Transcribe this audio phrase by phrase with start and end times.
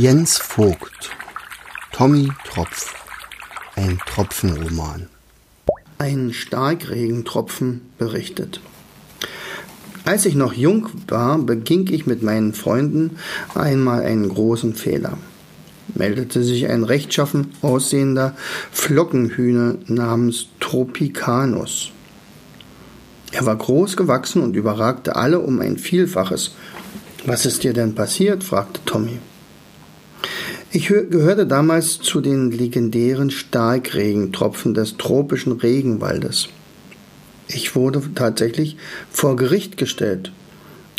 [0.00, 1.10] Jens Vogt
[1.90, 2.94] Tommy Tropf
[3.74, 5.08] Ein Tropfenroman
[5.98, 8.60] Ein Starkregentropfen berichtet.
[10.04, 13.16] Als ich noch jung war, beging ich mit meinen Freunden
[13.56, 15.18] einmal einen großen Fehler.
[15.96, 18.36] Meldete sich ein rechtschaffen aussehender
[18.70, 21.90] Flockenhühner namens Tropicanus.
[23.32, 26.54] Er war groß gewachsen und überragte alle um ein Vielfaches.
[27.26, 28.44] Was ist dir denn passiert?
[28.44, 29.18] fragte Tommy.
[30.70, 36.48] Ich gehörte damals zu den legendären Starkregentropfen des tropischen Regenwaldes.
[37.48, 38.76] Ich wurde tatsächlich
[39.10, 40.30] vor Gericht gestellt.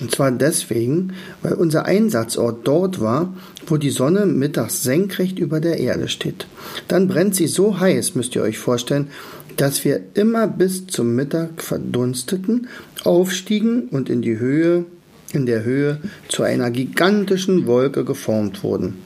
[0.00, 3.34] Und zwar deswegen, weil unser Einsatzort dort war,
[3.66, 6.46] wo die Sonne mittags senkrecht über der Erde steht.
[6.86, 9.08] Dann brennt sie so heiß, müsst ihr euch vorstellen,
[9.56, 12.68] dass wir immer bis zum Mittag verdunsteten,
[13.02, 14.84] aufstiegen und in die Höhe,
[15.32, 19.05] in der Höhe zu einer gigantischen Wolke geformt wurden.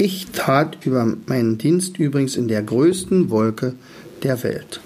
[0.00, 3.74] Ich tat über meinen Dienst übrigens in der größten Wolke
[4.22, 4.80] der Welt.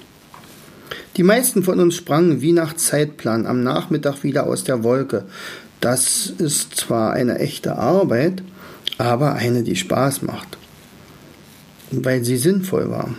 [1.18, 5.26] Die meisten von uns sprangen wie nach Zeitplan am Nachmittag wieder aus der Wolke.
[5.80, 8.42] Das ist zwar eine echte Arbeit,
[8.96, 10.56] aber eine, die Spaß macht,
[11.90, 13.14] weil sie sinnvoll war.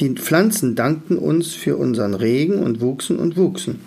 [0.00, 3.80] Die Pflanzen dankten uns für unseren Regen und wuchsen und wuchsen.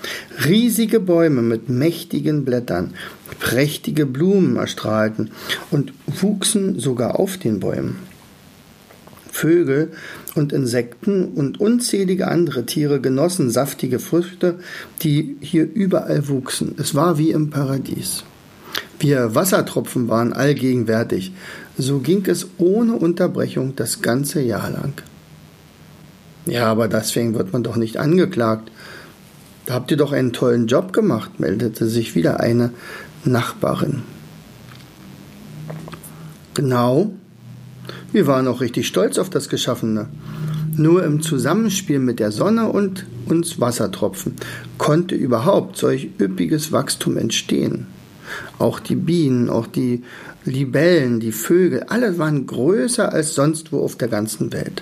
[0.45, 2.94] Riesige Bäume mit mächtigen Blättern,
[3.39, 5.31] prächtige Blumen erstrahlten
[5.71, 7.97] und wuchsen sogar auf den Bäumen.
[9.31, 9.91] Vögel
[10.35, 14.55] und Insekten und unzählige andere Tiere genossen saftige Früchte,
[15.03, 16.75] die hier überall wuchsen.
[16.79, 18.23] Es war wie im Paradies.
[18.99, 21.33] Wir Wassertropfen waren allgegenwärtig.
[21.77, 24.94] So ging es ohne Unterbrechung das ganze Jahr lang.
[26.47, 28.72] Ja, aber deswegen wird man doch nicht angeklagt.
[29.67, 32.71] Da habt ihr doch einen tollen Job gemacht, meldete sich wieder eine
[33.25, 34.03] Nachbarin.
[36.53, 37.11] Genau.
[38.13, 40.07] Wir waren auch richtig stolz auf das Geschaffene.
[40.77, 44.38] Nur im Zusammenspiel mit der Sonne und uns Wassertropfen
[44.77, 47.88] konnte überhaupt solch üppiges Wachstum entstehen.
[48.59, 50.01] Auch die Bienen, auch die
[50.45, 54.81] Libellen, die Vögel, alle waren größer als sonst wo auf der ganzen Welt.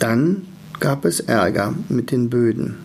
[0.00, 0.48] Dann
[0.80, 2.76] gab es Ärger mit den Böden.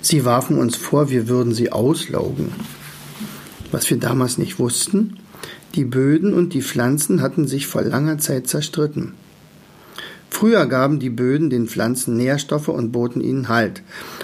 [0.00, 2.52] Sie warfen uns vor, wir würden sie auslaugen.
[3.70, 5.18] Was wir damals nicht wussten,
[5.74, 9.12] die Böden und die Pflanzen hatten sich vor langer Zeit zerstritten.
[10.30, 13.82] Früher gaben die Böden den Pflanzen Nährstoffe und boten ihnen Halt.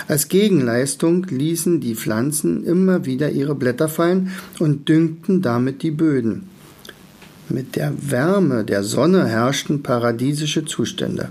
[0.09, 6.49] Als Gegenleistung ließen die Pflanzen immer wieder ihre Blätter fallen und düngten damit die Böden.
[7.49, 11.29] Mit der Wärme der Sonne herrschten paradiesische Zustände.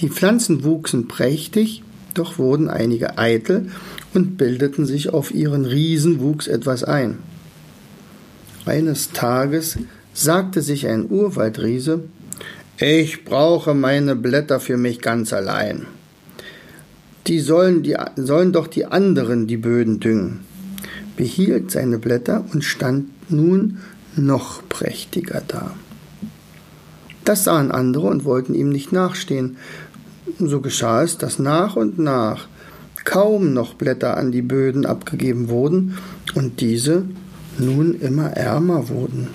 [0.00, 1.82] Die Pflanzen wuchsen prächtig,
[2.14, 3.70] doch wurden einige eitel
[4.14, 7.18] und bildeten sich auf ihren Riesenwuchs etwas ein.
[8.64, 9.78] Eines Tages
[10.14, 12.00] sagte sich ein Urwaldriese,
[12.78, 15.86] ich brauche meine Blätter für mich ganz allein.
[17.26, 20.40] Die sollen, die sollen doch die anderen die Böden düngen,
[21.16, 23.78] behielt seine Blätter und stand nun
[24.16, 25.74] noch prächtiger da.
[27.24, 29.58] Das sahen andere und wollten ihm nicht nachstehen.
[30.38, 32.48] So geschah es, dass nach und nach
[33.04, 35.96] kaum noch Blätter an die Böden abgegeben wurden
[36.34, 37.04] und diese
[37.58, 39.28] nun immer ärmer wurden.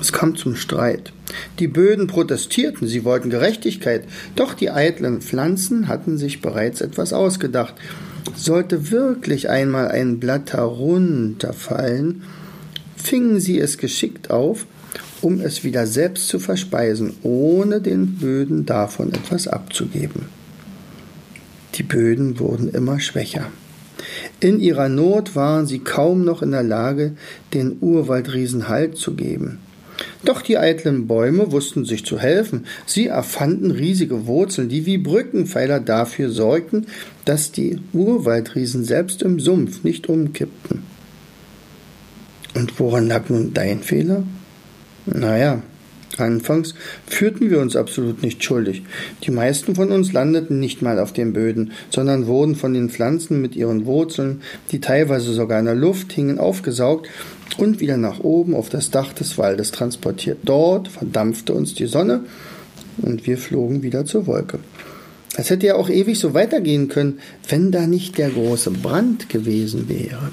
[0.00, 1.12] Es kam zum Streit.
[1.58, 4.04] Die Böden protestierten, sie wollten Gerechtigkeit,
[4.36, 7.74] doch die eitlen Pflanzen hatten sich bereits etwas ausgedacht.
[8.36, 12.22] Sollte wirklich einmal ein Blatt herunterfallen,
[12.96, 14.66] fingen sie es geschickt auf,
[15.20, 20.26] um es wieder selbst zu verspeisen, ohne den Böden davon etwas abzugeben.
[21.74, 23.46] Die Böden wurden immer schwächer.
[24.40, 27.14] In ihrer Not waren sie kaum noch in der Lage,
[27.54, 29.58] den Urwaldriesen Halt zu geben.
[30.24, 32.66] Doch die eitlen Bäume wussten sich zu helfen.
[32.86, 36.86] Sie erfanden riesige Wurzeln, die wie Brückenpfeiler dafür sorgten,
[37.24, 40.82] dass die Urwaldriesen selbst im Sumpf nicht umkippten.
[42.54, 44.24] Und woran lag nun dein Fehler?
[45.14, 45.62] Naja,
[46.18, 46.74] anfangs
[47.06, 48.82] fühlten wir uns absolut nicht schuldig.
[49.24, 53.40] Die meisten von uns landeten nicht mal auf den Böden, sondern wurden von den Pflanzen
[53.40, 57.08] mit ihren Wurzeln, die teilweise sogar in der Luft hingen, aufgesaugt
[57.56, 60.38] und wieder nach oben auf das Dach des Waldes transportiert.
[60.44, 62.24] Dort verdampfte uns die Sonne
[62.98, 64.58] und wir flogen wieder zur Wolke.
[65.36, 69.88] Es hätte ja auch ewig so weitergehen können, wenn da nicht der große Brand gewesen
[69.88, 70.30] wäre.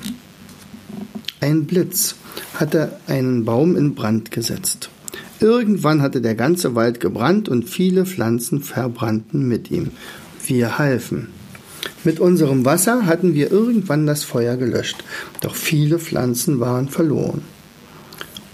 [1.46, 2.16] Ein Blitz
[2.56, 4.90] hatte einen Baum in Brand gesetzt.
[5.40, 9.92] Irgendwann hatte der ganze Wald gebrannt und viele Pflanzen verbrannten mit ihm.
[10.44, 11.28] Wir halfen.
[12.04, 15.04] Mit unserem Wasser hatten wir irgendwann das Feuer gelöscht,
[15.42, 17.44] doch viele Pflanzen waren verloren.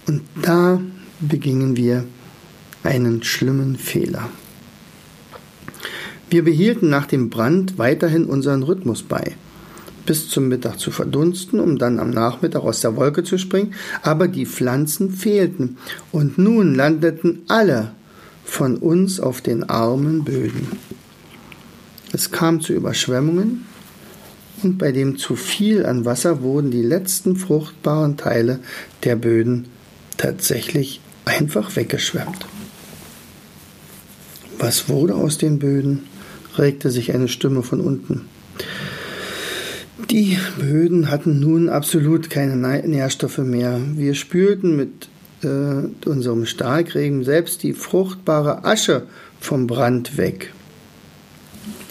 [0.05, 0.81] Und da
[1.21, 2.03] begingen wir
[2.83, 4.27] einen schlimmen Fehler.
[6.29, 9.37] Wir behielten nach dem Brand weiterhin unseren Rhythmus bei,
[10.05, 14.27] bis zum Mittag zu verdunsten, um dann am Nachmittag aus der Wolke zu springen, aber
[14.27, 15.77] die Pflanzen fehlten,
[16.11, 17.91] und nun landeten alle
[18.43, 20.67] von uns auf den armen Böden.
[22.13, 23.65] Es kam zu Überschwemmungen,
[24.63, 28.59] und bei dem zu viel an Wasser wurden die letzten fruchtbaren Teile
[29.03, 29.65] der Böden
[30.17, 32.45] tatsächlich einfach weggeschwemmt.
[34.59, 36.03] Was wurde aus den Böden?
[36.57, 38.25] regte sich eine Stimme von unten.
[40.11, 43.79] Die Böden hatten nun absolut keine Nährstoffe mehr.
[43.95, 45.07] Wir spülten mit
[45.41, 49.03] äh, unserem Starkregen selbst die fruchtbare Asche
[49.39, 50.51] vom Brand weg.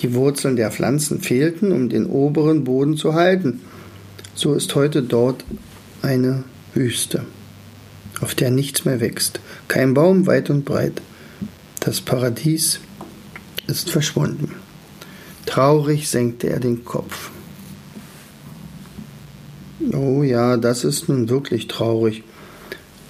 [0.02, 3.62] Die Wurzeln der Pflanzen fehlten, um den oberen Boden zu halten.
[4.34, 5.43] So ist heute dort
[6.02, 6.44] eine
[6.75, 7.25] Wüste,
[8.20, 11.00] auf der nichts mehr wächst, kein Baum weit und breit.
[11.81, 12.81] Das Paradies
[13.66, 14.56] ist verschwunden.
[15.46, 17.31] Traurig senkte er den Kopf.
[19.92, 22.22] Oh ja, das ist nun wirklich traurig.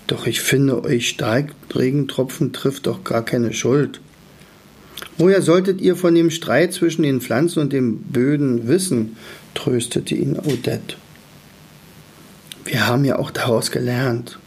[0.06, 4.00] Doch ich finde, euch Starkregentropfen trifft doch gar keine Schuld.
[5.18, 9.16] Woher solltet ihr von dem Streit zwischen den Pflanzen und den Böden wissen?
[9.54, 10.96] tröstete ihn Odette.
[12.64, 14.38] Wir haben ja auch daraus gelernt.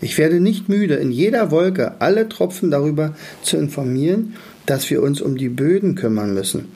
[0.00, 5.20] Ich werde nicht müde, in jeder Wolke alle Tropfen darüber zu informieren, dass wir uns
[5.20, 6.68] um die Böden kümmern müssen.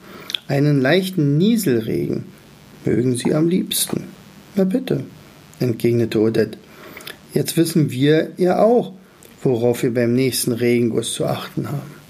[0.47, 2.25] Einen leichten Nieselregen
[2.83, 4.03] mögen sie am liebsten.
[4.55, 5.03] Na bitte,
[5.59, 6.57] entgegnete Odette.
[7.33, 8.93] Jetzt wissen wir ja auch,
[9.41, 12.02] worauf wir beim nächsten Regenguss zu achten haben.